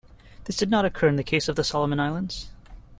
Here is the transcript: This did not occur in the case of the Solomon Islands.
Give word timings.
This 0.45 0.57
did 0.57 0.71
not 0.71 0.83
occur 0.83 1.09
in 1.09 1.15
the 1.17 1.23
case 1.23 1.47
of 1.47 1.55
the 1.55 1.63
Solomon 1.63 1.99
Islands. 1.99 2.49